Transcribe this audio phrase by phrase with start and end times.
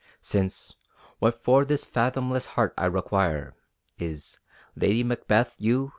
[0.23, 0.77] Since,
[1.19, 3.53] what for this fathomless heart I require
[3.99, 4.39] Is
[4.75, 5.89] Lady Macbeth you!